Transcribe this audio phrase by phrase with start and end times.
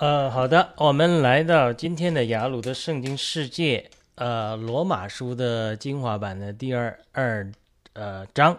[0.00, 7.48] 呃，好的，我们来到今天的雅鲁的圣经世界，呃，罗马书的精华版的第二二
[7.92, 8.58] 呃章，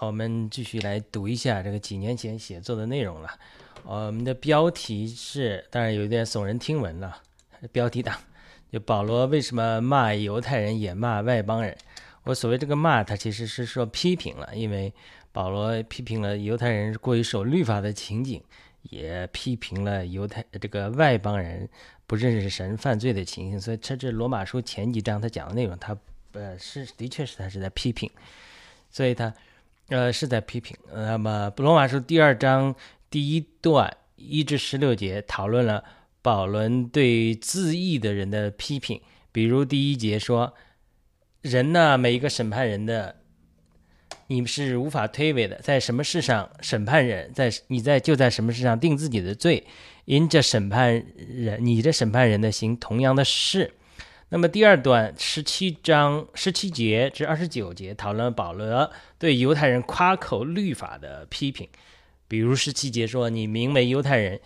[0.00, 3.30] 我们继续来读一下这个几年前写作的内容了。
[3.84, 7.16] 我们的标题是，当然有点耸人听闻了，
[7.70, 8.16] 标题党，
[8.72, 11.76] 就保罗为什么骂犹太人也骂外邦人？
[12.24, 14.92] 我所谓这个骂，他其实是说批评了，因为
[15.30, 18.42] 保罗批评了犹太人过于守律法的情景。
[18.82, 21.68] 也批评了犹太这个外邦人
[22.06, 25.96] 不认识神犯罪的情形，所以这这罗马书前几章他讲的内容，他
[26.32, 28.10] 呃是的确是他是在批评，
[28.90, 29.34] 所以他
[29.88, 30.76] 呃是在批评。
[30.92, 32.74] 那么罗马书第二章
[33.10, 35.84] 第一段一至十六节讨论了
[36.22, 39.00] 保伦对自义的人的批评，
[39.32, 40.54] 比如第一节说，
[41.42, 43.16] 人呢每一个审判人的。
[44.28, 49.66] 你们是无法推诿的，在什么事上审判人，在你在就在什么事上定自己的罪，
[50.04, 53.72] 因这审判人，你这审判人的行同样的事。
[54.28, 61.66] 那么第二段十七章十七节至二十九节讨论保罗对犹太人夸口律法的批评，
[62.28, 64.38] 比如十七节说你名为犹太人，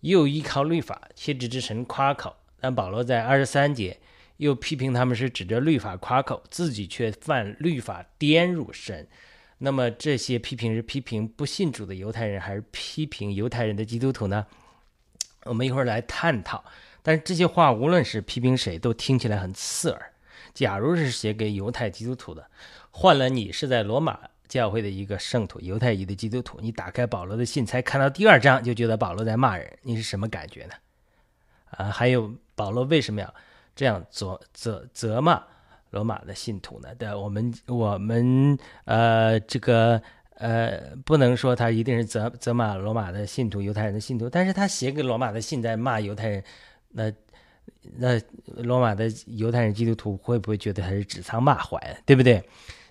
[0.00, 2.34] 又依靠律法，切指之神夸口。
[2.58, 3.98] 但保罗在二十三节
[4.38, 9.06] 又批评他们是指着律法夸口，自己却犯律法颠入神。
[9.58, 14.46] 那么这些批评是批评不信主的犹太人，还是批评犹太人的基督徒呢？
[15.44, 16.64] 我们一会儿来探讨。
[17.02, 20.12] 但是这些话无论是批评谁，都听起来很刺耳。
[20.52, 22.50] 假如是写给犹太基督徒的，
[22.90, 30.74] 换了你是在罗马教会的一个圣徒，犹太裔的基督徒，你打开保罗的信，才看到第二章，就觉得保罗在骂人，你是什么感觉呢？
[31.70, 33.34] 啊，还有保罗为什么要
[33.76, 35.40] 这样责责责骂？
[35.90, 36.88] 罗马的信徒呢？
[36.98, 40.02] 对，我们我们呃，这个
[40.34, 46.44] 呃，不能说他一定是责责骂罗马的信徒、犹太人的信徒，但是他写给罗马的信在骂犹太人，
[46.90, 47.10] 那
[47.96, 52.42] 那罗马的犹太人基督徒会不会觉得他是指桑骂槐，对不对？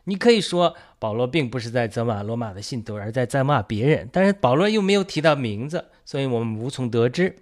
[0.06, 7.36] 你可以说保罗并不是在责骂罗马的信徒，而在在骂别人，但是保罗又没有提到名字，所以我们无从得知。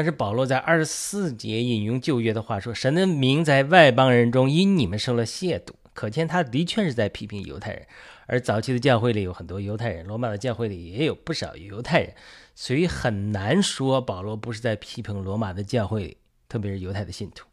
[0.00, 7.86] 但是保罗在二十四节引用旧约的话说：“神的名在外邦人中因你们受了亵渎。”可见他的确是在批评犹太人。
[8.24, 12.14] 而早期的教会里有很多犹太人，罗马的教会里也有不少犹太人，
[12.54, 16.16] 所以很难说保罗不是在批评罗马的教会，
[16.48, 17.46] 特别是犹太的信徒。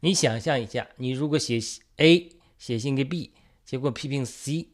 [0.00, 1.60] 你想象一下，你如果写
[1.98, 3.30] A 写信给 B，
[3.64, 4.70] 结果批评 C，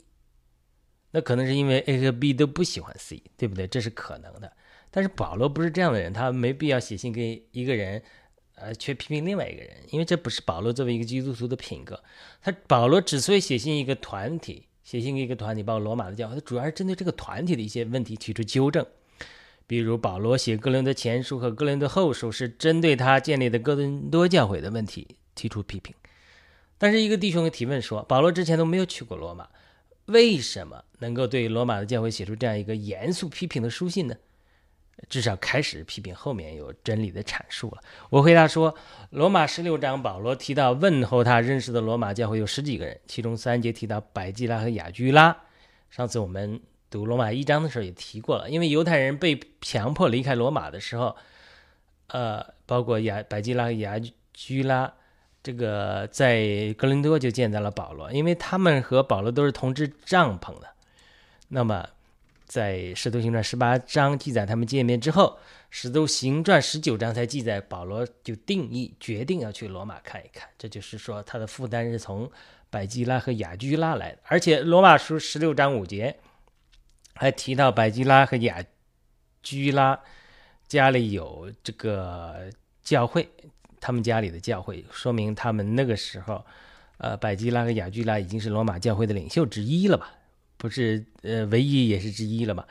[1.11, 3.67] 那可能是因为 A 和 B 都不喜欢 C，对不对？
[3.67, 4.51] 这是可能的。
[4.93, 8.01] 但是保罗不是这样的人，他没必要写信给一个人，
[8.57, 12.01] 呃，却批评另外一个人，因为这不是保罗作为一个基督徒的品格。
[12.43, 18.87] 他保罗之所以写信一个团体，写信给一个团体，包括罗马的教会，他主要是针对这个团体的一些问题提出纠正。
[19.67, 25.95] 比如保罗写哥林的前书和哥林的后书，是针对他建立的哥林多教会的问题提出批评。
[26.77, 29.49] 但是一个弟兄提问说，保罗之前都没有去过罗马，
[30.07, 34.15] 为什么能够对罗马的教会写出这样一个严肃批评的书信呢？
[35.09, 37.83] 至少开始批评，后面有真理的阐述了。
[38.09, 38.75] 我回答说，
[39.11, 45.37] 罗马十六章，保罗提到问候他认识的罗马教会有十几个人，其中三节提到百基拉和雅居拉。
[45.91, 51.17] 上次我们读罗马一章的时候也提过了，因为犹太人被强迫离开罗马的时候，
[52.09, 54.01] 呃，包括雅百基拉和雅
[54.33, 54.93] 居拉，
[55.43, 60.69] 这个在格林多就见到了保罗，因为他们和保罗都是同支帐篷的。
[61.49, 61.89] 那么。
[62.53, 65.39] 在《使徒行传》十八章记载他们见面之后，
[65.71, 70.47] 《使徒行传》十九章才记载保罗就定义决定要去罗马看一看。
[70.59, 72.31] 这就是说，他的负担是从
[72.69, 74.19] 百基拉和雅居拉来的。
[74.25, 76.15] 而且，《罗马书》十六章五节
[77.15, 78.63] 还提到百基拉和雅
[79.43, 79.99] 居拉
[80.69, 82.51] 家里有这个
[82.83, 83.27] 教会，
[83.81, 86.45] 他们家里的教会，说明他们那个时候，
[86.99, 90.13] 呃，百基拉和雅居拉已经是罗马教会的领袖之一了吧。
[90.63, 92.65] 不是呃，唯一也是之一了嘛？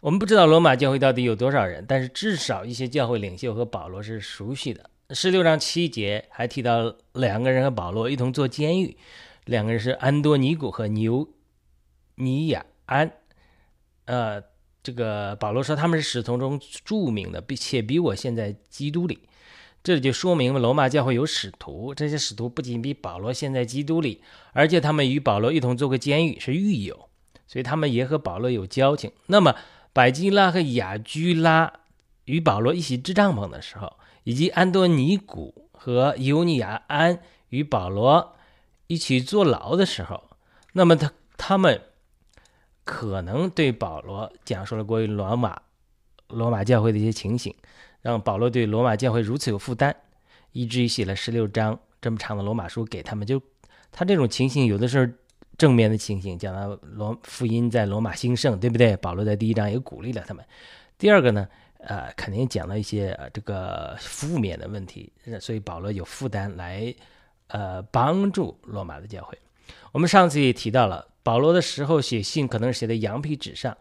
[0.00, 4.88] 我们不知道罗马教会到底有多少人，但是至少一些教会领袖和保罗是熟悉的。
[5.10, 8.96] 十六章七节还提到两个人和保罗一同坐监狱，
[9.44, 11.28] 两个人是安多尼古和牛
[12.14, 13.12] 尼亚安。
[14.06, 14.42] 呃，
[14.82, 19.18] 这个保罗说他们是使徒中著名的，并且比我现在基督里。
[19.82, 24.22] 这就说明了罗马教会有使徒，这些使徒不仅比保罗现在基督里，
[24.54, 27.10] 而且他们与保罗一同做过监狱，是狱友。
[27.46, 29.12] 所以他们也和保罗有交情。
[29.26, 29.54] 那么，
[29.92, 31.72] 百基拉和雅居拉
[32.24, 37.20] 与保罗一起支帐篷的时候，以及安多尼古和尤尼亚安
[37.50, 38.34] 与保罗
[38.86, 40.24] 一起坐牢的时候，
[40.72, 41.82] 那么他他们
[42.84, 45.60] 可能对保罗讲述了关于罗马
[46.28, 47.54] 罗马教会的一些情形，
[48.00, 49.94] 让保罗对罗马教会如此有负担，
[50.52, 53.26] 以至于写了十六章这么长的罗马书给他们。
[53.26, 53.40] 就
[53.92, 55.06] 他这种情形，有的时候
[55.56, 58.96] 正面的情形，讲到罗福音在罗马兴盛，对不对？
[58.96, 60.44] 保罗在第一章也鼓励了他们。
[60.98, 61.48] 第二个呢，
[61.78, 66.94] 呃，肯定讲到一些呃这个负面的问题，所以保罗有负担来
[67.48, 69.38] 呃帮助罗马的教会。
[69.92, 73.76] 我们上次也提到了，保罗的时候写信可能写在羊皮纸上。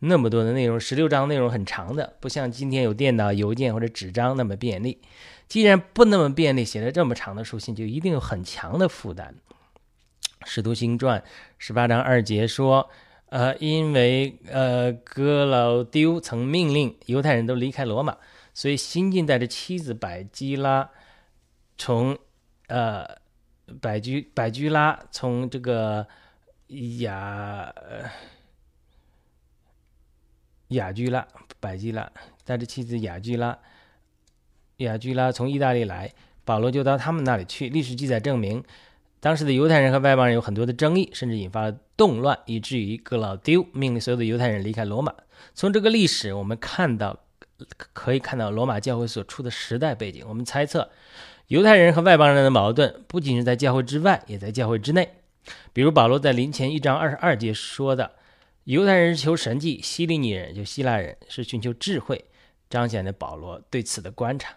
[0.00, 5.00] 那么多的内容，十六章内容很长的，不像今天有电脑、邮件或者纸张那么便利。
[5.48, 9.34] 既然不那么便利，写了这么长的书信，就一定有很强的负担。
[10.44, 11.22] 使徒行传
[11.58, 12.88] 十八章二节说
[13.30, 18.16] ：“呃，因为呃，哥老丢曾命令犹太人都离开罗马，
[18.54, 20.90] 所以新近带着妻子百基拉
[21.76, 22.16] 从
[22.68, 23.06] 呃
[23.80, 26.06] 百居百居拉从这个
[26.98, 27.72] 雅。”
[30.68, 31.26] 雅居拉、
[31.60, 32.12] 百基拉
[32.44, 33.58] 带着妻子雅居拉，
[34.76, 36.12] 雅居拉从意大利来，
[36.44, 37.70] 保罗就到他们那里去。
[37.70, 38.62] 历史记载证明，
[39.20, 45.12] 当时的犹太人和外邦人有很多的争议，甚至引发了动乱，以至于格老丢命令所有的犹太人离开罗马。
[45.54, 47.18] 从这个历史，我们看到
[47.76, 50.24] 可以看到罗马教会所处的时代背景。
[50.28, 50.90] 我们猜测，
[51.48, 55.08] 犹太人和外邦人的矛盾不仅是在教会之外，也在教会之内。
[55.72, 58.12] 比如保罗在临前一章二十二节说的。
[58.64, 62.22] 犹太人是求神迹，希利尼人就希腊人是寻求智慧，
[62.68, 64.54] 彰显了保罗对此的观察。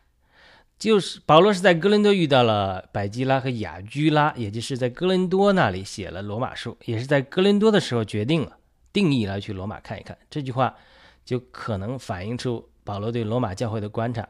[0.81, 8.57] 就是保罗是在哥林多遇到了百基拉和雅居拉，也就是在哥林多那里写了罗马书，也是在哥林多的时候决定了
[8.91, 10.17] 定义了去罗马看一看。
[10.27, 10.75] 这句话
[11.23, 14.27] 就可能反映出保罗对罗马教会的观察，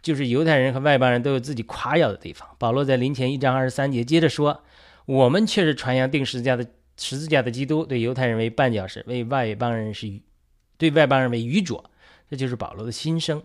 [0.00, 2.48] 就是犹太人和外邦人都有自己夸耀的地方。
[2.56, 4.62] 保罗在临前一章二十三节接着说
[5.06, 6.64] ：“我们却是传扬定十字架的。”
[7.02, 10.20] 十字架的基督对犹太人为绊脚石，为外邦人是，
[10.76, 11.90] 对外邦人为愚拙，
[12.28, 13.42] 这就是保罗的心声。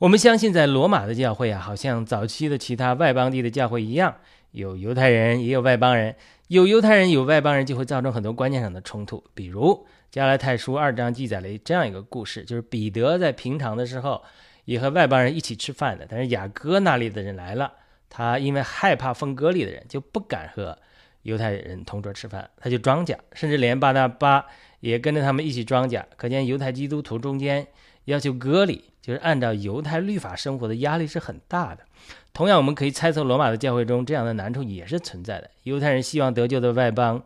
[0.00, 4.16] 我们相信，在罗马的教会啊，好像早期的其他外邦地的教会一样，
[4.52, 6.16] 有犹太人也有外邦人，
[6.48, 9.22] 有犹太人有外邦人，就会造成很多观念上的冲突。
[9.34, 14.22] 比如加拉太书二章记载了这样一个故事，就是彼得在平常的时候
[14.64, 17.70] 也和外邦人一起吃饭的，但是雅各那里的人来了，
[18.08, 20.78] 他因为害怕分割里的人，就不敢和。
[21.24, 24.46] 犹太人同桌吃饭，他就装假，甚至连巴拿巴
[24.80, 26.06] 也跟着他们一起装假。
[26.16, 27.66] 可见犹太基督徒中间
[28.10, 31.84] 要求割礼，就是按照犹太律法生活的压力是很大的。
[32.32, 35.50] 同样，我们可以猜测罗马的教会中这样的难处也是存在的。
[35.62, 37.22] 犹太人希望得救的外邦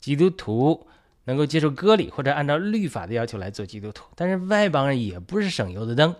[0.00, 0.86] 基督徒
[1.24, 6.14] 能够接受割礼，或者按照律法的要求来做基督徒，但是外邦人也不是省油的灯，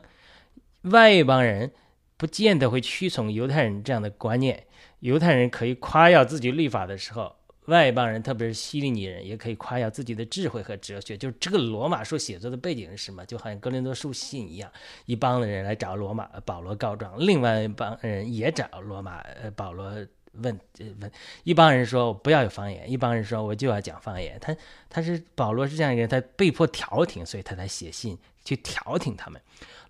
[0.82, 1.72] 外邦人
[2.16, 4.64] 不见得会屈从犹太人这样的观念。
[5.00, 7.34] 犹太人可以夸耀自己律法的时候，
[7.72, 11.16] 外邦人，特别是西利尼人，也可以夸耀自己的智慧和哲学。
[11.16, 13.24] 就是这个罗马书写作的背景是什么？
[13.24, 14.70] 就好像格林多书信一样，
[15.06, 19.90] 一帮的人来找罗马保罗告状，另外一帮人也找罗马呃保罗
[20.34, 20.60] 问
[21.00, 21.10] 问。
[21.44, 24.38] 一帮人说不要有方言，一帮人说我就要讲方言。
[24.38, 24.54] 他
[24.90, 29.40] 他是保罗是这样一个人，他被迫调停，所以他才写信去调停他们。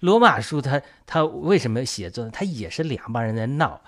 [0.00, 2.30] 罗马书他他为什么写作？
[2.30, 3.80] 他也是两帮人在闹。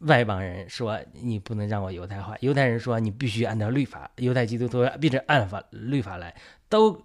[0.00, 6.36] 外邦人说：“你不能让我犹太化。”犹太人说：“你必须按照律法。”犹太基督徒必须按法律法来，
[6.68, 7.02] 都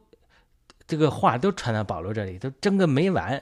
[0.85, 3.41] 这个话都传到保罗这里，都争个没完。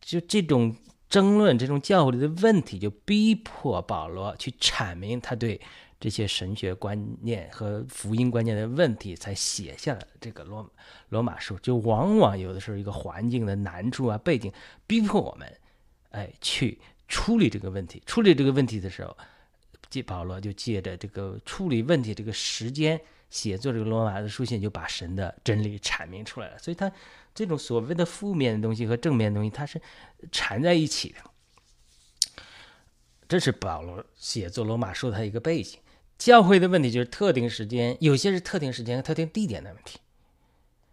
[0.00, 0.76] 就这种
[1.08, 5.60] 争论，这种教会的问题，就逼迫保罗去阐明他对
[5.98, 10.70] 这些神学观念和福音观念的问题，才写下了这个罗
[11.08, 11.58] 罗马书。
[11.58, 14.52] 就往往有的时候一个环境的难处啊，背景
[14.86, 15.52] 逼迫我们，
[16.10, 16.78] 哎去。
[17.12, 19.14] 处理这个问题，处理这个问题的时候，
[19.90, 26.58] 借保罗就借着这个处理问题这个时间写作这个罗马的书信，就把神的真理阐明出来了。
[26.58, 26.90] 所以，他
[27.34, 29.78] 这种所谓的负面的东西和正面的东西，它是
[30.32, 32.42] 缠在一起的。
[33.28, 35.78] 这是保罗写作罗马书的一个背景。
[36.16, 39.98] 教会的问题就是特定时间，有些是特定时间和特定地点的问题，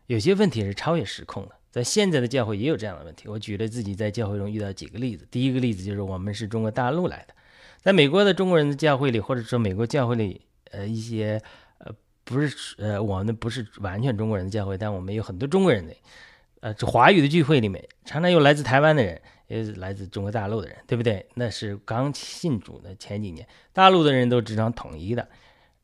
[0.08, 1.56] 有些问题是超越时空的。
[1.72, 3.28] 在现在的教会也有这样的问题。
[3.28, 5.28] 我举了自己在教会中遇到几个例子。
[5.30, 7.34] 第一个例子就是我们是中国大陆来的，
[7.82, 11.42] 在美国的中国人的教会里，或者说美国教会里，呃，一些
[11.78, 15.94] 呃不是呃我们不是完全中国人的教会，但我们有很多中国人的，
[16.62, 21.26] 呃，这华语的聚会里面，常常有来自台湾的人，也是来自中国大陆的人，对不对？
[21.36, 25.28] 那是刚信主的前几年，大陆的人都主张统一的，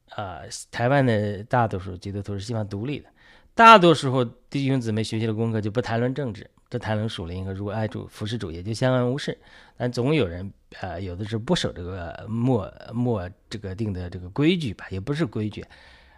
[0.10, 3.10] 啊，台湾的大多数基督徒是希望独立的。
[3.55, 9.38] 大多时候，弟兄姊妹学习的功课就不谈论政治，只谈论属灵和如爱主、服侍主，也就相安无事。
[9.77, 15.65] 但总有人，呃，有的是不守这个默默这个定的这个规矩吧，也不是规矩，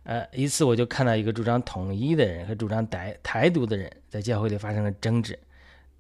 [0.01, 5.38] 呃，一次我就看到一个主张统一的人和主张台台独的人在教会里发生了争执，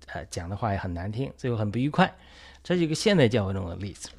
[0.07, 2.11] 呃，讲的话也很难听，最后很不愉快。
[2.63, 4.09] 这是一个现代教会中的例子，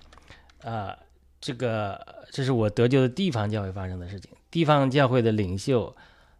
[0.62, 0.96] 啊，
[1.40, 4.30] 这个这是我得救的地方教会发生的事情。
[4.52, 5.94] 地方教会的领袖，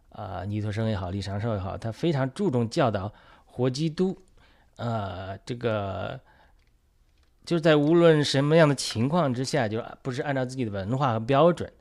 [0.09, 3.13] 啊，尼托生也好，李长寿也好，他非常注重教导
[3.45, 4.17] 活基督，
[4.77, 6.19] 呃，这个
[7.45, 11.71] 就是在无论什么样的情况之下，就不是按照自己的文化和标准。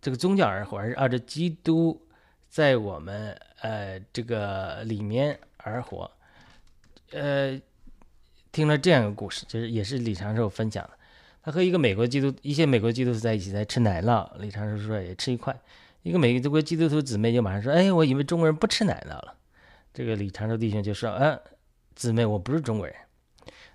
[0.00, 2.06] 这个宗教而活，而是按照基督
[2.50, 6.10] 在我们呃这个里面而活。
[7.12, 7.58] 呃，
[8.52, 10.90] 听了这样一个故事，就是也是李长寿分享的。
[11.42, 15.58] 他和一个美国基督一些美国基督徒在一起在吃奶酪，李长寿说也吃一块。
[16.04, 19.34] 一个美国基督徒姊妹就马上说：“哎，我以为中国人不吃奶酪了。”
[19.94, 21.40] 这个李长寿弟兄就说：“嗯，
[21.94, 22.94] 姊妹，我不是中国人。”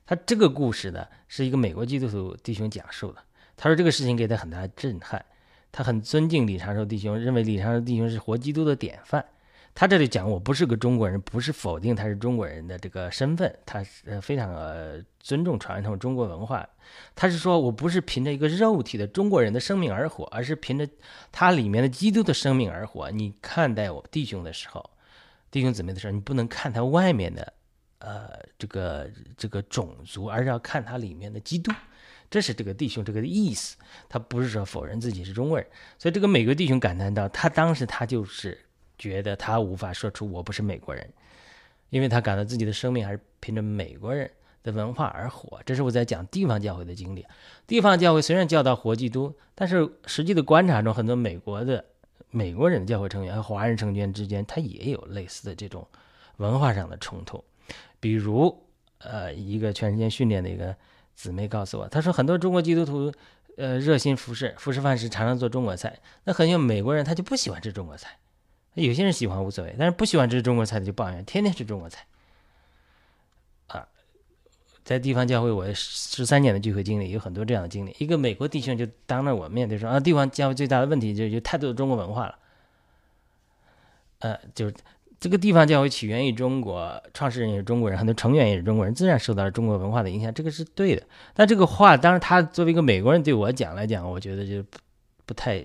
[0.06, 3.22] 他这个故事呢，是一个美国基督徒弟兄讲述的。
[3.58, 5.26] 他说这个事情给他很大震撼。
[5.72, 9.26] 他很尊敬李长寿弟兄，认为李长寿弟兄是活基督的典范。
[9.80, 16.68] 他这里讲我不是个中国人，不是否定他是中国人的这个身份，他是非常呃尊重传统中国文化。
[17.16, 20.86] 他是说我不是凭着一个肉体的中国人的生命而活，而是凭着
[21.32, 23.10] 他里面的基督的生命而活。
[23.10, 24.90] 你看待我弟兄的时候，
[25.50, 27.54] 弟兄姊妹的时候，你不能看他外面的
[28.00, 31.72] 呃这个这个种族，而是要看他里面的基督。
[32.30, 33.78] 这是这个弟兄这个意思，
[34.10, 35.66] 他不是说否认自己是中国人，
[35.98, 38.60] 所以这个美国弟兄感叹到，他当时他就是
[39.00, 41.10] 觉得他无法说出我不是美国人，
[41.90, 44.30] 因为他感到自己的生命还是凭着美国人
[44.62, 45.60] 的文化而活。
[45.66, 47.26] 这是我在讲地方教会的经历。
[47.66, 51.84] 地方教会虽然教导活基督，但是实际的观察中，很多美国的
[52.30, 55.88] 美国人的教会成员和华人成员之间，他也有类似的这种
[56.38, 57.44] 文化上的冲突，
[58.00, 58.64] 比如
[59.00, 60.76] 呃，一个全时间训练的一个。
[61.16, 63.12] 姊妹告诉我，她说很多中国基督徒，
[63.58, 66.00] 呃，热心服侍，服侍饭时常常做中国菜。
[66.24, 68.18] 那很多美国人他就不喜欢吃中国菜，
[68.76, 72.06] 有些人喜欢无所谓，但是不喜欢吃中国菜的就抱怨，天天吃中国菜。
[73.68, 73.88] 啊，
[74.84, 77.96] 在地方教会，我十三年的聚会经历有很多这样的经历。
[78.00, 82.40] 一个美国弟兄就当着我面对说啊，地方教会最大的问题就就太多的中国文化了，
[84.20, 84.76] 呃，就是。
[85.22, 91.04] 这个地方教会起源于中国，创始人也是中国人，很多成员也是中国人，自然受到了中国文化的影响，这个是对的。
[91.34, 94.80] 但这个话，当然他作为一个美国人对我讲来讲，我觉得就不
[95.26, 95.62] 不太，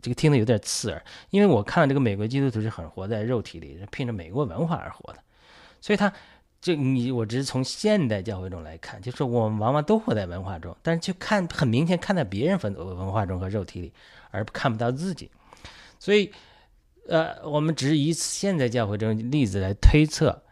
[0.00, 5.18] 这个听得有点刺耳，因为我看这个美国基督徒是很活在肉体里，是凭着美国文化而活的，
[5.80, 6.12] 所以他
[6.60, 13.92] 这你我只是从现代教会中来看，就是我们往往都活在文化中，但是去看很明显看到别人文文化中和肉体里，
[14.30, 15.30] 而看不到自己，
[15.98, 16.32] 所以。
[17.06, 20.42] 呃，我们只是以现在教会这种例子来推测，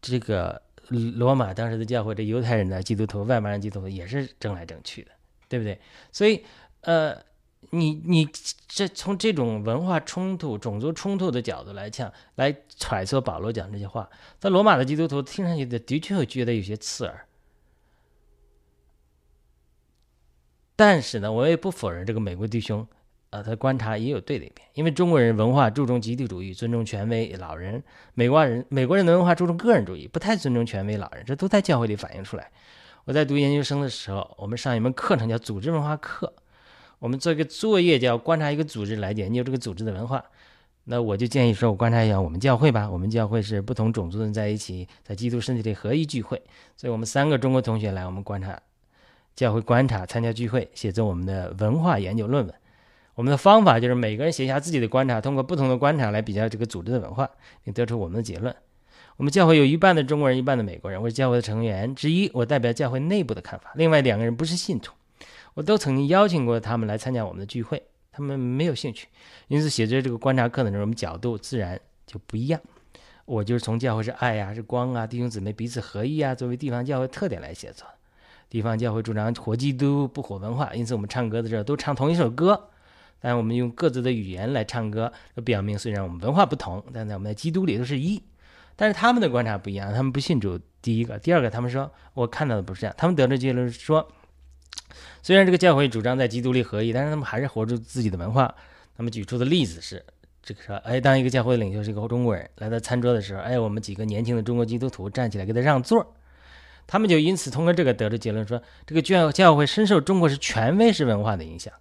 [0.00, 5.10] 这个罗马当时的教会，这犹太人的基督徒、外邦人基督徒也是争来争去的，
[5.46, 5.78] 对不对？
[6.10, 6.42] 所以，
[6.80, 7.14] 呃，
[7.70, 8.28] 你你
[8.68, 14.08] 这从这种文化冲突、种族冲突的角度来讲，来揣测保罗讲这些话，
[14.38, 17.26] 在罗马的基督徒听上去的的确会觉得有些刺耳，
[20.76, 22.86] 但是呢，我也不否认这个美国弟兄。
[23.32, 27.80] 呃，他观察也有对的一面，因为中国人文化注重集体主义，尊重权威老人；
[28.14, 32.50] 美国人美国人的文化注重个人主义，不太尊重权威老人，这都在教会里反映出来。
[33.04, 36.34] 我在读研究生的时候，我们上一门课程叫组织文化课，
[37.00, 40.22] 我们做一个作业，叫观察一个组织来研究这个组织的文化。
[40.84, 42.88] 那我就建议说，我观察一下我们教会吧。
[42.90, 46.40] 我们教会是不同种族的人在一起，在基督身体里合一聚会，
[46.76, 48.60] 所以我们三个中国同学来，我们观察
[49.34, 52.54] 教会观察，参加聚会，写作我们的文化研究论文。
[53.14, 57.30] 我们的方法就是每个人写下自己的观察，通过不同的观察来比较这个组织的文化，
[57.64, 58.54] 并得出我们的结论。
[59.16, 61.00] 我们教会有一半的中国人，一半的美国人。
[61.00, 63.70] 我是教会的成员之一，我代表教会内部的看法。
[63.74, 64.94] 另外两个人不是信徒，
[65.54, 69.08] 我都曾经邀请过他们来参加我们的聚会，他们没有兴趣。
[69.48, 72.60] 因此，写作这个观察课的时候，我们角度自然就不一样。
[73.24, 77.86] 我就是从教会是爱呀，是光啊，弟兄姊妹彼此合一啊，作为地方教会特点来写作。
[78.48, 82.68] 地方教会主张活基督，不活文化，因此我们唱歌的时候都唱同一首歌。
[83.20, 85.12] 但我们用各自的语言来唱歌，
[85.44, 88.22] 表明虽然我们文化不同，但在我们在基督里都是一。
[88.74, 90.58] 但是他们的观察不一样，他们不信主。
[90.82, 92.94] 第一个，第二个，他们说我看到的不是这样。
[92.96, 94.08] 他们得出结论是说，
[95.22, 98.54] 虽然这个教会主张在基督里合一，但是他们还是活出自己的文化。
[98.96, 100.04] 他们举出的例子是，
[100.42, 106.14] 这个说，哎，当一个教会领袖是一个中国人来到餐桌的时候，哎，我们几个年轻的中国基督徒站起来给他让座，
[106.86, 111.72] 他们就因此通过这个得出结论说，这个教教会深受中国式权威式文化的影响。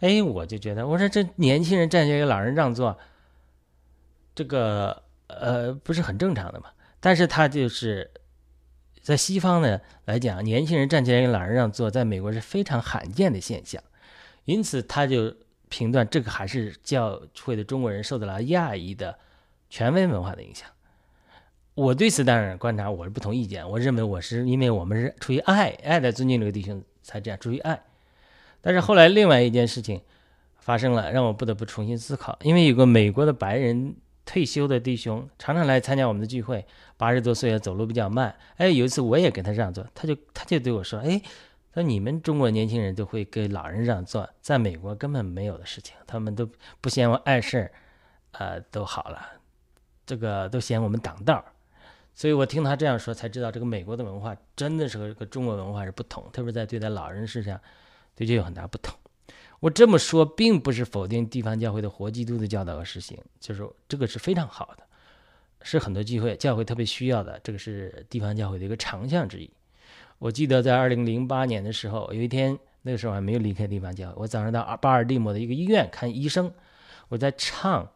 [0.00, 2.98] 哎，我就觉得，我说这年轻人站起来给老人让座，
[4.34, 6.66] 这个呃不是很正常的嘛？
[7.00, 8.10] 但是他就是
[9.04, 13.82] 在西方呢来讲，年轻人站起来给老人让座，在美国是非常罕见的现象，
[14.46, 15.36] 因此他就
[15.68, 19.18] 评断这个还是教会的中国人受到了亚裔的
[19.68, 20.66] 权威文化的影响。
[21.74, 27.82] 我对此当然观察我是不同意见，我认为我是因为我们是出于爱，爱来尊敬这个弟兄才这样，出于爱。
[28.62, 30.00] 但是后来另外一件事情
[30.56, 36.66] 发生了，让我不得不重新思考，因为有个美国的白人退休的弟兄常常来参加我们的聚会，
[36.96, 38.34] 八十多岁了，走路比较慢。
[38.56, 41.20] 哎，有一次我也给他让座，他就他就对我说：“哎。”
[41.74, 46.48] 说你们中国年轻人都会给老人让座，在美国根本没有的事情，他们都
[46.80, 47.72] 不嫌我碍事儿，
[48.30, 49.20] 呃，都好了，
[50.06, 51.44] 这个都嫌我们挡道儿，
[52.14, 57.60] 所以我听他这样说，才知道这个美国的文化真的是和这个中国文化是不同，特别在对待老人事上，
[58.14, 58.96] 的确有很大不同。
[59.60, 64.84] 我这么说，并不是否定地方教会的活基督的教导和实行，就是这个是非常好的，
[65.62, 69.50] 是很多机会教会特别需要的，这个是地方教会的一个长项之一。
[70.18, 74.14] 我记得在二零零八年的时候，有一天，那个时候还没有离开地方教会。
[74.18, 76.52] 我早上到巴尔的摩的一个医院看医生，
[77.08, 77.88] 我在唱，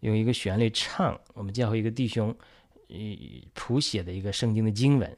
[0.00, 2.34] 用一个旋律唱我们教会一个弟兄，
[2.88, 2.96] 呃，
[3.54, 5.16] 谱写的一个圣经的经文。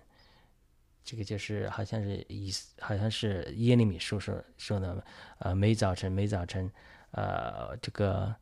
[1.06, 5.02] 这个就是好像是以好像是耶利米书说说的，
[5.38, 6.70] 呃，每早晨每早晨，
[7.12, 8.34] 呃，这个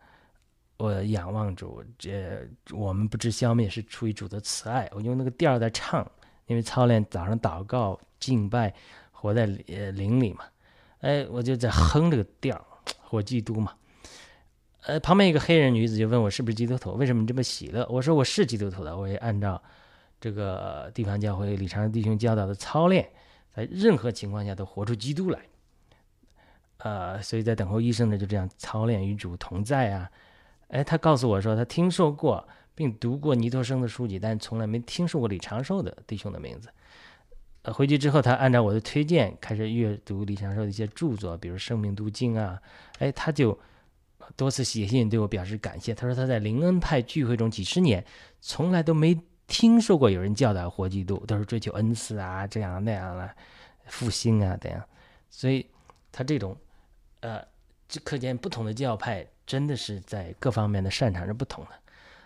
[0.79, 4.91] 我仰望主，这我们不知消灭是出于主的慈爱。
[4.93, 6.11] 我用那个调在唱。
[6.47, 8.75] 因为操练早上祷告敬拜，
[9.11, 10.45] 活在呃灵里嘛，
[11.01, 12.55] 哎，我就在哼这个调
[13.11, 13.73] 儿，基督嘛。
[14.83, 17.87] 呃，旁边一个黑人女子就问我是不是基督徒，为什么你这么喜乐？
[17.89, 19.63] 我说我是基督徒的，我也按照
[20.25, 23.07] 这个地方教会李长弟兄教导的操练，
[23.55, 25.39] 在任何情况下都活出基督来。
[26.79, 30.11] 呃，所以在等候医生呢，就这样操练与主同在啊。
[30.69, 32.49] 哎，他告诉我说他听说过。
[32.77, 36.69] 并读过尼托生的书籍，但从来没听说过李长寿的弟兄的名字。
[37.63, 42.61] 呃，回去之后，他按照我的推荐开始阅读李长寿的一些著作，比如《生命读经》啊。
[42.99, 43.57] 哎，他就
[44.35, 45.95] 多次写信对我表示感谢。
[45.95, 48.05] 他说他在灵恩派聚会中几十年，
[48.41, 49.17] 从来都没
[49.47, 53.31] 听说过有人教导活基督，都是追求恩赐啊，这样那样了，
[53.87, 54.83] 复兴啊，等样。
[55.29, 55.67] 所以
[56.11, 56.57] 他这种，
[57.21, 57.45] 呃，
[57.89, 61.71] 就可见不同的教派真的是在各方面的擅长是不同的。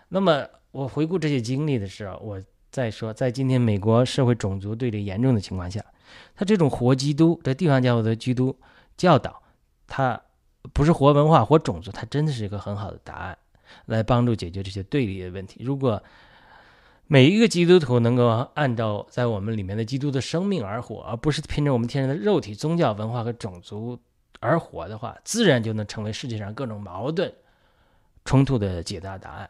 [0.07, 5.83] 那么我回顾这些经历的时候，我再说，在今天美国社会种族对立严重的情况下，
[6.35, 8.55] 他这种活基督这地方教会的基督
[8.95, 9.41] 教导，
[9.87, 10.21] 他
[10.73, 13.37] 不是活文化、活种族，他真的是一个很好的答案，
[13.87, 15.63] 来帮助解决这些对立的问题。
[15.63, 16.01] 如果
[17.11, 23.97] 每一个基督徒能够按照在我们里面的基督的生命而活，而不是凭着我们天然的肉体、宗教、文化和种族
[24.39, 27.33] 而活的话，自然就能成为世界上各种矛盾
[28.25, 29.49] 冲突的解答答案。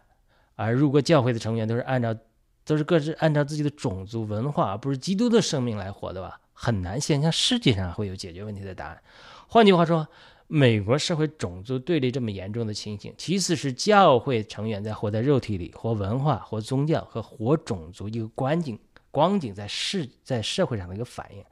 [0.56, 2.16] 而如果教会的成员都是按照，
[2.64, 9.02] 都是各自按照自己的种族文化，而不是基督的生命来活的话，很难想象世界上会有解决问题的答案。
[9.50, 10.08] 换句话说，
[10.52, 18.78] 美国社会种族对立这么严重的情形，其次是教会成员在活在肉体里，活文化、活宗教和活种族一个光景，
[19.12, 21.46] 光景在世在社会上的一个反应。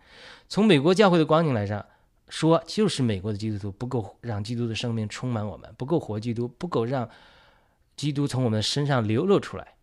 [0.49, 1.85] 从美国教会的光景来上
[2.29, 7.09] 说，就是美国的基督徒不够让基督的生命充满我们，不够活基督，不够让。
[7.95, 9.73] 基督从我们身上流露出来。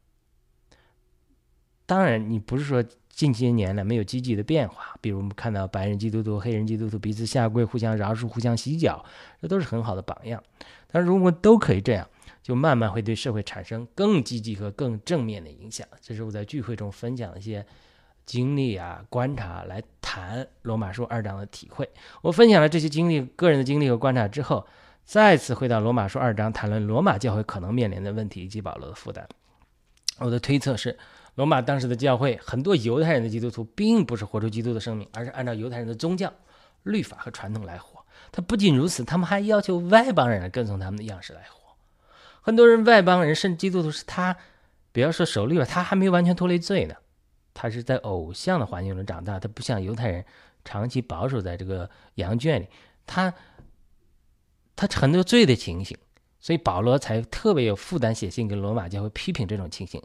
[1.85, 2.81] 当然，你不是说
[3.15, 9.05] 近些年来没有积极的变化，比如我们看到白人基督徒、黑人基督徒彼此下跪、互相饶恕、互相洗脚，
[9.41, 10.43] 这都是很好的榜样。
[10.91, 12.09] 但如果都可以这样，
[12.43, 15.87] 就慢慢会对社会产生更积极和更正面的影响。
[16.01, 17.65] 这是我在聚会中分享的一些
[18.27, 21.89] 经历啊、观察来谈罗马书二章的体会。
[22.23, 24.67] 我分享了这些经历、个人的经历和观察之后。
[25.07, 29.29] 再次回到罗马书二章，谈论罗马教会可能面临的问题以及保罗的负担。
[30.19, 30.99] 我的推测是，
[31.35, 36.33] 罗马当时的教会很多犹太人的基督徒并不是活出基督的生命，而是按照犹太人的宗教、
[36.83, 38.05] 律法和传统来活。
[38.31, 41.77] 他不仅如此，他们还要求外邦人跟从他们的样式来活。
[42.41, 44.37] 很多人外邦人甚至基督徒是他，
[44.93, 46.95] 不要说守律了，他还没有完全脱离罪呢。
[47.53, 50.25] 他是在偶像的环境中长大，他不像犹太人
[50.65, 52.67] 长期保守在这个羊圈里，
[53.07, 53.33] 他。
[54.77, 55.97] 他很多罪的情形，
[56.41, 60.03] 所以保罗才特别有负担写信给罗马教会批评这种情形。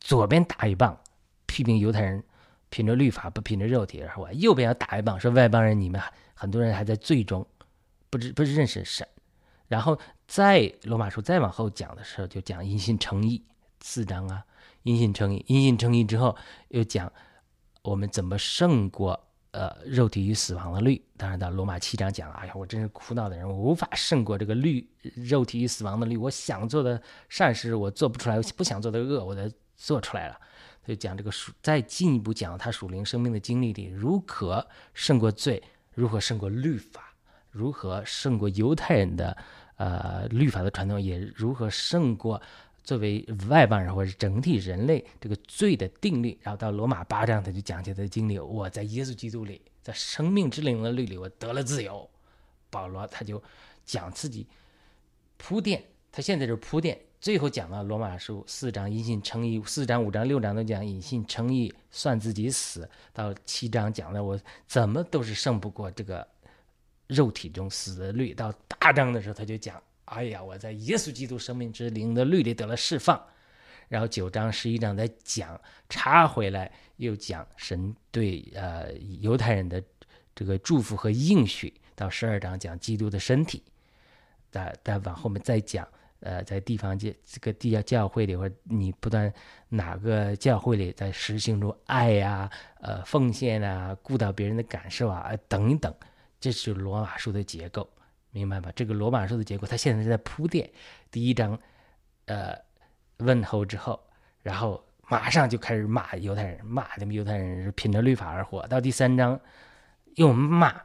[0.00, 0.98] 左边打一棒，
[1.46, 2.24] 批评犹太人
[2.68, 6.00] 凭着律法不凭着肉体而我；右边要打一棒，说外邦人你们
[6.34, 7.46] 很多人还在罪中，
[8.08, 9.06] 不知不是认识神。
[9.68, 13.44] 然后在罗马书再往后讲的时候，就讲因信称义
[13.80, 14.44] 四章啊，
[14.82, 16.36] 因信称义，因信称义之后
[16.68, 17.12] 又讲
[17.82, 19.26] 我们怎么胜过。
[19.52, 26.16] 呃，肉体与死亡的律，当然到罗马七章讲，哎呀，我真是苦恼的人，我无法胜过这个律，肉体与死亡的律。
[26.16, 29.42] 我想做的善事，我做不出来；我不想做的恶，我都
[29.80, 30.38] 做出来了。
[30.82, 35.62] 他就讲这个属，再进一步讲他属灵生命的经历里，如何胜过罪，
[35.94, 37.14] 如何胜过律法，
[37.50, 39.36] 如何胜过犹太人的
[39.76, 42.40] 呃律法的传统，也如何胜过
[42.82, 46.38] 作为外邦人或者整体人类这个罪的定律。
[46.42, 52.08] 然后到罗马八章，他就讲起他的经历：我在耶稣基督里，在生命之灵的律里，我得了自由。
[52.70, 53.42] 保罗他就
[53.84, 54.46] 讲自己
[55.36, 56.98] 铺垫，他现在就是铺垫。
[57.20, 62.88] 最后讲了罗马书四章隐信称义，四章五章六章都讲隐信称义，算自己死。
[63.12, 66.26] 到七章讲的我怎么都是胜不过这个
[67.08, 68.32] 肉体中死的律。
[68.32, 73.22] 到大章的时候他就讲，哎呀，我在耶稣基督生命之灵的律里得了释放。
[73.88, 79.82] 然后九章十一章再讲插回来又讲神对呃犹太人的
[80.34, 81.74] 这个祝福和应许。
[81.94, 83.62] 到十二章讲基督的身体，
[84.50, 85.86] 再再往后面再讲。
[86.20, 89.32] 呃，在地方教这个地下教会里，或者你不断
[89.70, 95.94] 哪个教会里在实行中爱呀、呃奉献啊、顾到别人的感受啊，等一等，
[96.38, 97.88] 这是罗马书的结构，
[98.32, 98.70] 明白吧？
[98.76, 100.70] 这个罗马书的结构，它现在是在铺垫。
[101.10, 101.58] 第一章，
[102.26, 102.54] 呃，
[103.16, 103.98] 问候之后，
[104.42, 108.66] 然后马上就开始骂犹太人，骂他们犹太人是凭着律法而活。
[108.66, 109.40] 到第三章，
[110.16, 110.82] 又骂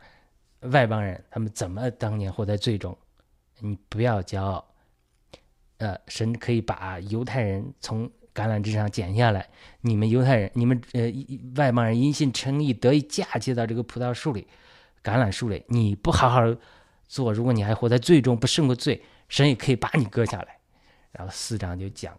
[0.61, 2.97] 外邦人，他们怎么当年活在罪中，
[3.59, 4.65] 你不要骄傲。
[5.77, 9.49] 呃，神可以把犹太人从橄榄枝上剪下来，
[9.81, 11.01] 你们犹太人，你们呃
[11.55, 14.47] 外邦人因信称义得以嫁接到这个葡萄树里、
[15.03, 16.41] 橄榄树里，你不好好
[17.07, 20.57] 做，如果你还活在罪中，不胜过罪，神也可以把你割下来。
[21.11, 22.17] 然后四章就讲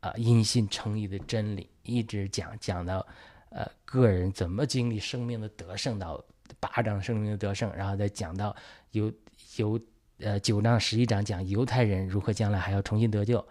[0.00, 3.06] 啊因信称义的真理，一直讲讲到
[3.50, 6.20] 呃个人怎么经历生命的得胜，到
[6.58, 8.54] 八章生命的得胜，然后再讲到
[8.90, 9.12] 有
[9.56, 9.80] 有。
[10.20, 13.44] 呃，九章十一章讲犹太人如何将来还要重新得救，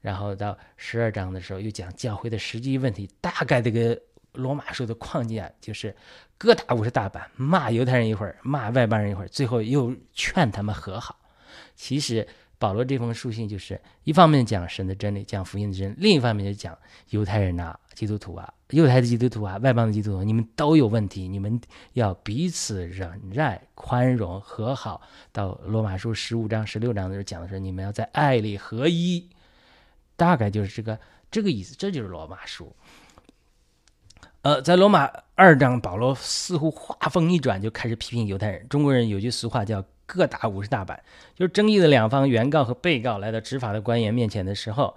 [0.00, 3.08] 然后到十二章的时候又讲教会的实际问题。
[3.20, 4.00] 大概这个
[4.32, 5.94] 罗马书的框架就是
[6.36, 11.18] 各打五十大板，骂犹太人一会儿，骂外邦人一会儿，最后又劝他们和好。
[11.74, 12.26] 其实。
[12.58, 21.60] 保罗这封书信就是一方面讲神的真理，讲福音的真；另一方面就讲犹太人呐、基督徒啊、犹太的基督徒啊、外邦的基督徒，你们都有问题，你们
[21.92, 25.00] 要彼此忍耐、宽容、和好。
[25.30, 29.28] 到罗马书十五章、十六章的时候讲的是你们要在爱里合一，
[30.16, 30.98] 大概就是这个
[31.30, 31.74] 这个意思。
[31.76, 32.74] 这就是罗马书。
[34.42, 38.68] 呃，在罗马二章，保罗似乎话锋一转，就开始批评犹太人。
[38.68, 39.84] 中国人有句俗话叫。
[40.04, 41.02] 各打五十大板，
[41.34, 44.94] 就是争议的两方，原告和被告来到执法的官员面前的时候，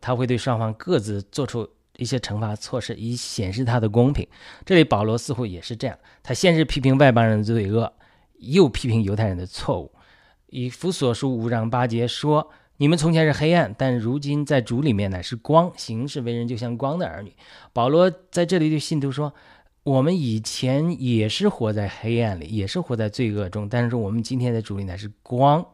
[0.00, 4.26] 他会对双方各自做出一些惩罚措施，以显示他的公平。
[4.64, 7.92] 这里保罗似乎也是这样，他先是批评外邦人的罪恶，
[8.38, 9.92] 又批评犹太人的错误。
[10.48, 17.34] 以弗所书五章八节说：“你们从前是黑暗，但如今在主里面乃是光，行事为人就像光的儿女。”
[17.72, 19.32] 保罗在这里对信徒说。
[19.86, 25.64] 我们以前也是活在黑暗里，也是活在罪恶中，但是我们今天的主力乃是光，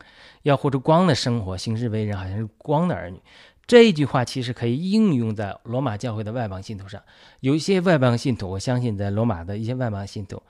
[0.42, 3.18] 要活出光的生活，行事为人好像是光的儿女。
[3.66, 7.02] 这一句话其实可以应用在罗马教会的外邦信徒上。
[7.40, 10.42] 有一些外邦信徒，我相信在罗马的一些外邦信徒，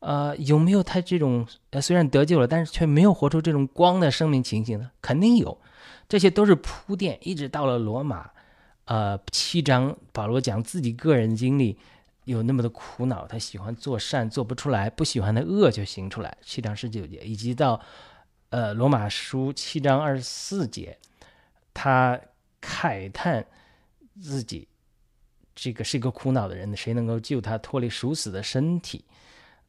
[0.00, 1.46] 呃，有没有他这种
[1.80, 4.90] 虽然得救了，但是却没有活出这种光的生命情形呢？
[5.02, 5.58] 肯定有，
[6.08, 8.30] 这些都是铺垫，一直到了罗马，
[8.84, 11.78] 呃，七章保罗讲自己个人经历。
[12.24, 16.36] 有那么的苦恼，他喜欢做善做不出来，不喜欢的恶就行出来。
[16.42, 17.80] 七章十九节，以及到，
[18.50, 20.98] 呃，罗马书七章二十四节，
[21.72, 22.20] 他
[22.60, 23.46] 慨叹
[24.20, 24.68] 自己
[25.54, 29.04] 这个是一个苦恼的人，谁能够救他脱离属死的身体？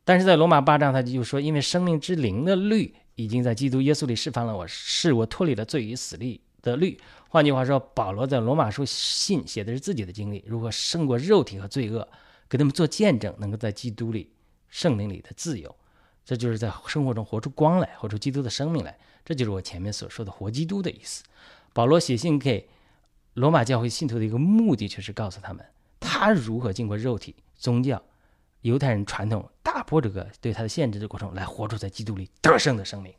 [0.03, 6.99] 但是在罗马八章，他就说，因为生命之灵的律已经在基督耶稣里释放了我，是我脱离了罪与死力的律。
[7.29, 12.07] 换句话说，保罗在罗马书信写的是自己的经历，如何胜过肉体和罪恶。
[12.47, 14.31] 给他们做见证，能够在基督里、
[14.69, 15.75] 圣灵里的自由，
[16.25, 18.97] 这就是在生活中活出光来，活出基督的生命来。
[19.23, 21.23] 这就是我前面所说的活基督的意思。
[21.73, 22.67] 保罗写信给
[23.39, 25.65] 罗马教会信徒的一个目的，就是告诉他们，
[25.97, 28.03] 他如何经过肉体、宗教、
[28.61, 33.13] 犹太人传统打破这个对他的限制的过程，来活出在基督里得胜的生命。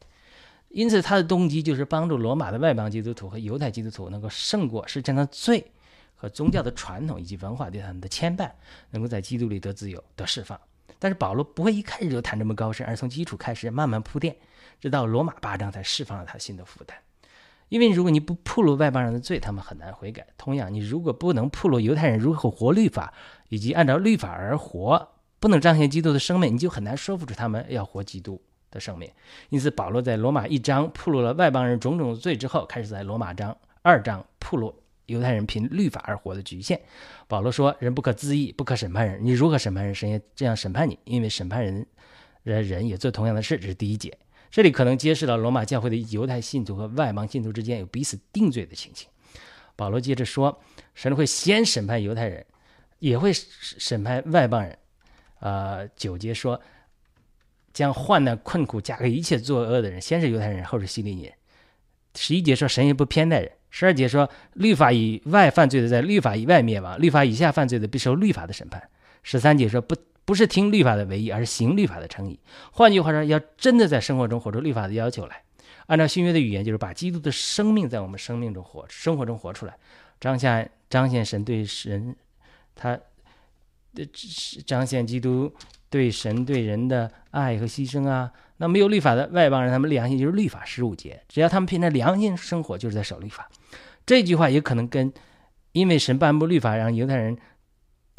[0.69, 5.73] 因此，他的动机就是帮助罗马的外邦基督徒和犹太基督徒能够胜过世间的罪。
[6.15, 8.51] 和宗教的传统以及文化对他们的牵绊，
[8.91, 10.61] 能够在基督里得自由、得释放。
[10.99, 14.37] 但是保罗不会一开始就谈这么高深，而从基础开始慢慢铺垫，
[14.79, 16.95] 直到罗马八章才释放了他新的负担。
[17.71, 20.27] 因为如果你不铺露外邦人的罪，他们很难悔改。
[20.37, 23.15] 同样，你如果不能铺露犹太人如何活律法，
[23.49, 28.39] 以及按照律法而活，不能彰显基督的生命，你就很难说服出他们要活基督
[28.71, 29.11] 的生命。
[29.49, 34.75] 因此，保罗在罗马一章暴露了外邦人种种罪之后，开始在罗马章二章暴露。
[35.07, 36.81] 犹太人凭律法而活的局限，
[37.27, 39.19] 保罗说：“人不可自义，不可审判人。
[39.21, 41.85] 你如何审判人，神也这样审判你，因为审判人，
[42.45, 44.17] 人人也做同样的事。”这是第一节。
[44.51, 49.09] 这里可能揭示了罗马教会的犹太信徒和外邦信徒之间有彼此定罪的情形。
[49.77, 50.61] 保罗接着说，
[50.95, 52.45] 神会先审判犹太人，
[52.99, 54.77] 也会审判外邦人。
[55.39, 56.61] 呃，九节说，
[57.73, 61.33] 将患难困苦加给一切作恶的人，先是犹太人，后是希利尼人。
[62.15, 63.51] 十一节说，神也不偏待人。
[63.71, 68.83] 十二节说，律法以外犯罪的，在律法以外灭亡；律法以下犯罪的，必受律法的审判。
[69.23, 72.39] 十三节说，不不是听律法的唯一，而是行律法的诚意。
[72.73, 75.43] 换句话说，要真的在生活中活出律法的要求来。
[75.87, 79.77] 按照新约的语言，就是把基督的生命在我们生命中活，生活中活出来，
[80.21, 82.15] 彰显彰显神对神，
[82.77, 82.97] 他
[83.95, 84.09] 的
[84.65, 85.53] 彰显基督
[85.89, 88.31] 对神对人的爱和牺牲啊。
[88.59, 93.49] 那没有律法的外邦人，他们良心就是律法十五节，只要他们凭着良心生活，就是在守律法。
[94.07, 95.13] 这句话也可能跟
[95.73, 97.37] 因为神颁布律法，让犹太人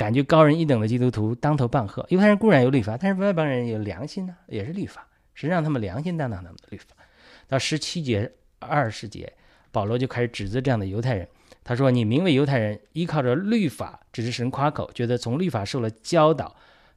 [0.01, 2.03] 感觉高人一等的基督徒当头棒喝。
[2.09, 6.95] 犹太人固然有律法，但是外邦人有良心呢，也是律法，是让他们良心担当他们的律法。
[7.47, 9.31] 到十七节、二十节，
[9.71, 11.27] 保罗就开始指责这样的犹太人。
[11.63, 16.55] 他说：“你名为犹太人，依靠着律法，只是神夸口，觉得从律法受了教导，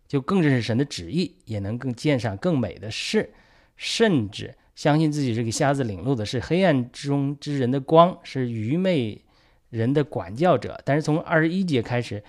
[0.09, 3.35] 就更认识神的旨意，也能更见上更美的事，
[3.77, 9.21] 甚至相信自己是个瞎子领路的，是黑暗中之人的光，是愚昧
[9.69, 12.25] 人的管教者。”但是从二十一节开始。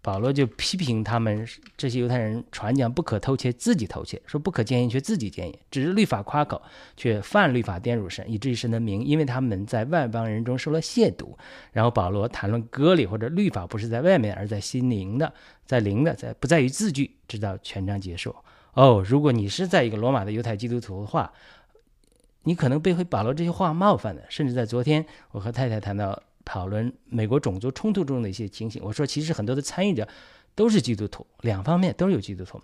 [0.00, 6.62] 保罗就批评他们这些犹太人传讲不可偷窃，自己偷窃；说不可奸淫，却自己奸淫；只是律法夸口，
[6.96, 11.34] 却犯律法，玷辱神，以至于神的名，因为他们在外邦人中受了亵渎。
[11.72, 15.32] 然后保罗谈论割礼或者律法，不是在外面，而在心灵的，
[15.66, 17.16] 在灵的，在不在于字句。
[17.26, 18.34] 直到全章结束。
[18.74, 21.30] 哦，如果你是在一个罗马的犹太基督徒的话，
[22.44, 24.24] 你可能被会保罗这些话冒犯的。
[24.30, 26.22] 甚至在昨天，我和太太谈到。
[26.48, 30.08] 讨论美国种族冲突中的一些情形，我说其实很多的参与者
[30.54, 32.58] 都是基督徒，两方面都有基督徒。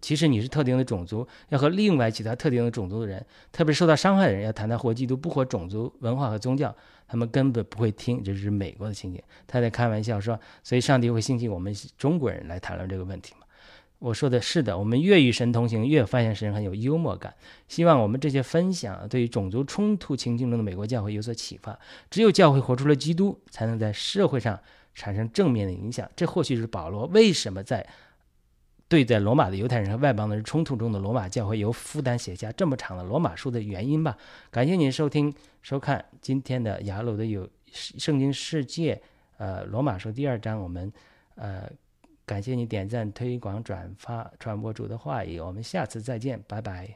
[0.00, 6.74] 其实你是特定的种族，要和另外其他特定的种族的人，特别受到伤害的人，要谈谈活基督不活种族文化和宗教，
[7.06, 8.24] 他们根本不会听。
[8.24, 9.22] 这是美国的情景。
[9.46, 13.40] 他在开玩笑说，所以上帝会兴起我们中国人来谈论这个问题吗？
[13.98, 17.34] 我说的是的，我们越与神同行，越发现神很有幽默感。
[17.66, 21.76] 希望我们这些分享对于种族冲突情境中的美国教会有所启发。
[22.08, 24.56] 只有教会活出了基督，才能在社会上
[24.94, 26.08] 产生正面的影响。
[26.14, 27.84] 这或许是保罗为什么在
[28.86, 34.16] 对在罗马的犹太人和外邦的人冲突中的罗马教会由负担写下这么长的罗马书的原因吧。
[34.52, 39.02] 感谢您收听收看今天的雅鲁的有圣经世界，
[39.38, 40.92] 呃，罗马书第二章，我们
[41.34, 41.68] 呃。
[42.28, 45.40] 感谢你点赞、推广、转发、传播主的话语。
[45.40, 46.86] 我们下次再见，拜拜。